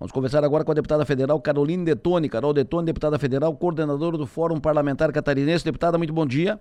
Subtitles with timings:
[0.00, 2.26] Vamos conversar agora com a deputada federal Caroline Detone.
[2.26, 5.62] Carol Detone, deputada federal, coordenadora do Fórum Parlamentar Catarinense.
[5.62, 6.58] Deputada, muito bom dia.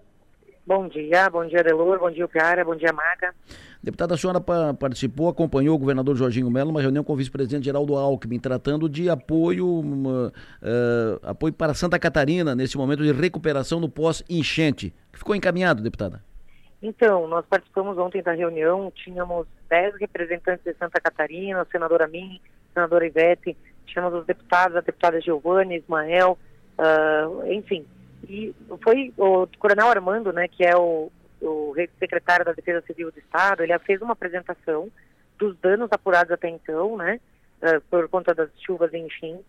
[0.68, 3.34] Bom dia, bom dia, Delor, bom dia, Piara, bom dia, Maga.
[3.82, 4.42] Deputada, a senhora
[4.78, 9.10] participou, acompanhou o governador Jorginho Melo numa reunião com o vice-presidente Geraldo Alckmin, tratando de
[9.10, 10.32] apoio, uh,
[11.24, 14.94] apoio para Santa Catarina, nesse momento de recuperação no pós-enchente.
[15.14, 16.22] Ficou encaminhado, deputada?
[16.84, 22.42] Então, nós participamos ontem da reunião, tínhamos dez representantes de Santa Catarina, a senadora Mini,
[22.80, 26.38] senadora Ivete, tínhamos os deputados, a deputada Giovanni, Ismael,
[26.78, 27.86] uh, enfim.
[28.28, 31.12] E foi o Coronel Armando, né, que é o,
[31.42, 34.90] o secretário da Defesa Civil do Estado, ele fez uma apresentação
[35.38, 37.20] dos danos apurados até então, né,
[37.62, 39.46] uh, por conta das chuvas e enchentes,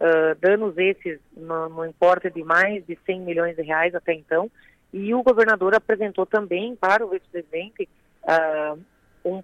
[0.00, 4.50] uh, danos esses no, no importe de mais de 100 milhões de reais até então,
[4.92, 7.88] e o governador apresentou também para o vice-presidente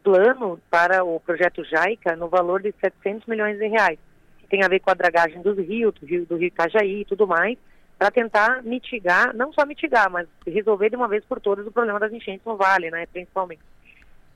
[0.08, 3.98] plano para o projeto JAICA no valor de 700 milhões de reais,
[4.38, 7.04] que tem a ver com a dragagem dos rios, do rio, do rio Itajaí e
[7.04, 7.58] tudo mais,
[7.98, 12.00] para tentar mitigar, não só mitigar, mas resolver de uma vez por todas o problema
[12.00, 13.60] das enchentes no vale, né, principalmente.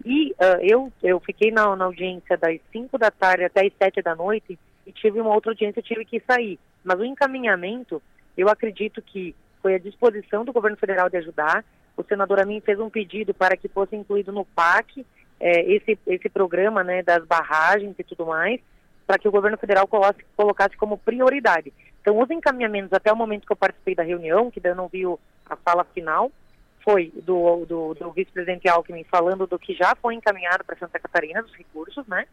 [0.05, 4.03] E uh, eu, eu fiquei na, na, audiência das 5 da tarde até as 7
[4.03, 6.59] da noite e tive uma outra audiência, tive que sair.
[6.85, 8.03] Mas o encaminhamento,
[8.37, 11.65] eu acredito que foi à disposição do governo federal de ajudar.
[11.97, 15.07] O senador Amin fez um pedido para que fosse incluído no PAC
[15.43, 18.61] é, esse, esse programa né, das barragens e tudo mais,
[19.05, 21.73] para que o governo federal colocasse, colocasse como prioridade.
[22.01, 25.03] Então, os encaminhamentos até o momento que eu participei da reunião, que eu não vi
[25.47, 26.31] a fala final,
[26.85, 31.43] foi do, do, do vice-presidente Alckmin falando do que já foi encaminhado para Santa Catarina,
[31.43, 32.25] dos recursos, né,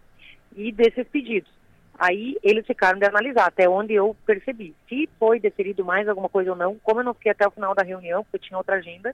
[0.56, 1.52] e desses pedidos.
[1.98, 4.74] Aí eles ficaram de analisar, até onde eu percebi.
[4.88, 7.74] Se foi deferido mais alguma coisa ou não, como eu não fiquei até o final
[7.74, 9.14] da reunião, porque eu tinha outra agenda,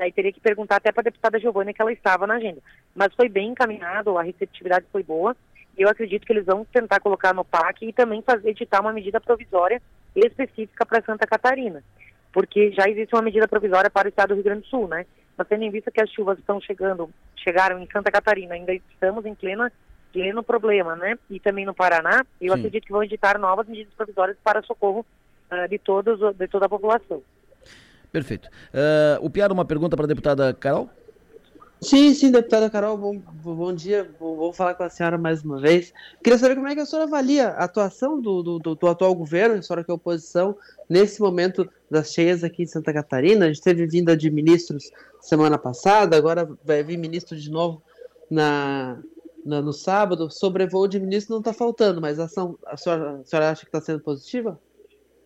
[0.00, 2.62] Daí teria que perguntar até para a deputada Giovana que ela estava na agenda.
[2.94, 5.36] Mas foi bem encaminhado, a receptividade foi boa.
[5.76, 8.94] E eu acredito que eles vão tentar colocar no PAC e também fazer editar uma
[8.94, 9.80] medida provisória
[10.16, 11.84] específica para Santa Catarina.
[12.32, 15.04] Porque já existe uma medida provisória para o estado do Rio Grande do Sul, né?
[15.36, 19.26] Mas tendo em vista que as chuvas estão chegando, chegaram em Santa Catarina, ainda estamos
[19.26, 19.70] em plena,
[20.14, 21.18] pleno problema, né?
[21.28, 22.58] E também no Paraná, eu Sim.
[22.58, 25.04] acredito que vão editar novas medidas provisórias para socorro
[25.52, 27.22] uh, de, todos, de toda a população.
[28.12, 28.48] Perfeito.
[28.74, 30.90] Uh, o Piara, uma pergunta para a deputada Carol?
[31.80, 34.10] Sim, sim, deputada Carol, bom, bom dia.
[34.18, 35.94] Vou, vou, falar com a senhora mais uma vez.
[36.22, 39.14] Queria saber como é que a senhora avalia a atuação do, do, do, do atual
[39.14, 40.54] governo, a senhora que é oposição,
[40.88, 43.46] nesse momento das cheias aqui em Santa Catarina.
[43.46, 44.90] A gente teve vinda de ministros
[45.20, 47.82] semana passada, agora vai vir ministro de novo
[48.30, 48.98] na,
[49.42, 50.30] na no sábado.
[50.30, 53.68] Sobrevoo de ministro não está faltando, mas a ação, a senhora, a senhora acha que
[53.68, 54.60] está sendo positiva?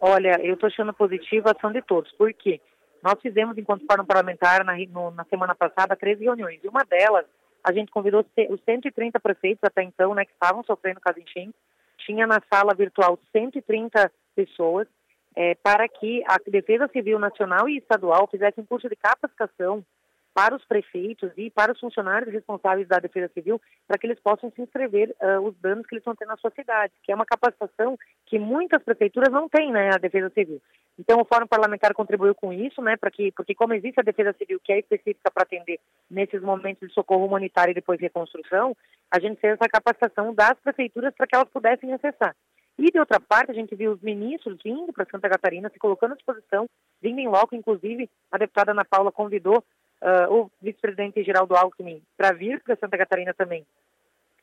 [0.00, 2.12] Olha, eu estou achando positiva a ação de todos.
[2.12, 2.60] Por quê?
[3.04, 6.58] Nós fizemos, enquanto fórum parlamentar, na, no, na semana passada, 13 reuniões.
[6.64, 7.26] E uma delas,
[7.62, 11.60] a gente convidou os 130 prefeitos até então, né, que estavam sofrendo com as enchentes.
[11.98, 14.88] Tinha na sala virtual 130 pessoas
[15.36, 19.84] é, para que a Defesa Civil Nacional e Estadual fizessem curso de capacitação
[20.34, 24.50] para os prefeitos e para os funcionários responsáveis da Defesa Civil, para que eles possam
[24.50, 27.24] se inscrever uh, os danos que eles estão tendo na sua cidade, que é uma
[27.24, 27.96] capacitação
[28.26, 30.60] que muitas prefeituras não têm, né, a Defesa Civil.
[30.98, 34.34] Então o Fórum Parlamentar contribuiu com isso, né, para que, porque como existe a Defesa
[34.36, 35.78] Civil que é específica para atender
[36.10, 38.76] nesses momentos de socorro humanitário e depois reconstrução,
[39.10, 42.34] a gente fez essa capacitação das prefeituras para que elas pudessem acessar.
[42.76, 46.12] E, de outra parte, a gente viu os ministros vindo para Santa Catarina, se colocando
[46.12, 46.68] à disposição,
[47.00, 49.62] vindo em loco, inclusive a deputada Ana Paula convidou
[50.04, 53.66] uh, o vice-presidente Geraldo Alckmin para vir para Santa Catarina também,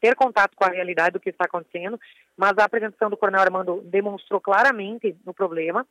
[0.02, 2.00] ter contato com a realidade do que está acontecendo,
[2.36, 5.86] mas a apresentação do Coronel Armando demonstrou claramente o problema.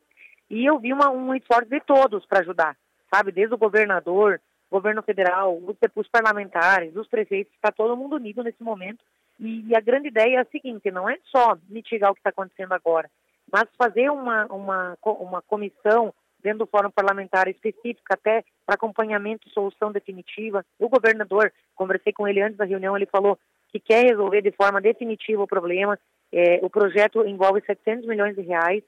[0.50, 2.76] E eu vi uma, um esforço de todos para ajudar,
[3.14, 5.56] sabe, desde o governador, governo federal,
[5.94, 9.04] os, parlamentares, os prefeitos, está todo mundo unido nesse momento.
[9.38, 12.30] E, e, a grande ideia é a seguinte, não é só mitigar o que está
[12.30, 13.08] acontecendo agora,
[13.50, 19.52] mas fazer uma, uma, uma comissão dentro do Fórum Parlamentar específico até para acompanhamento e
[19.52, 20.64] solução definitiva.
[20.78, 23.38] O governador, conversei com ele antes da reunião, ele falou
[23.70, 25.98] que quer resolver de forma definitiva o problema.
[26.32, 28.82] É, o projeto envolve 700 milhões de reais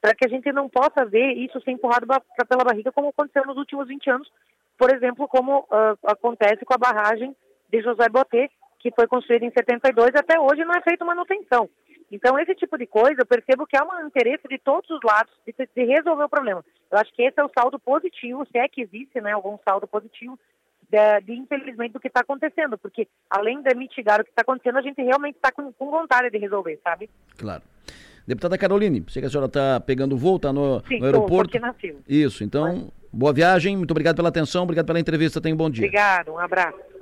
[0.00, 3.56] para que a gente não possa ver isso ser empurrado pela barriga como aconteceu nos
[3.56, 4.30] últimos 20 anos,
[4.76, 7.34] por exemplo, como uh, acontece com a barragem
[7.70, 8.50] de José Botê,
[8.80, 11.70] que foi construída em 72 e até hoje não é feita manutenção.
[12.10, 15.32] Então, esse tipo de coisa, eu percebo que há um interesse de todos os lados
[15.46, 16.64] de, de, resolver o problema.
[16.90, 19.86] Eu acho que esse é o saldo positivo, se é que existe né, algum saldo
[19.86, 20.38] positivo,
[20.90, 22.78] de, de infelizmente, do que está acontecendo.
[22.78, 26.30] Porque, além de mitigar o que está acontecendo, a gente realmente está com, com, vontade
[26.30, 27.10] de resolver, sabe?
[27.36, 27.62] Claro.
[28.26, 31.52] Deputada Caroline, sei que a senhora está pegando voo, está no, Sim, no aeroporto.
[31.52, 32.90] Sim, aqui na Isso, então, Mas...
[33.12, 35.84] boa viagem, muito obrigado pela atenção, obrigado pela entrevista, tenha um bom dia.
[35.84, 36.93] Obrigado, um abraço.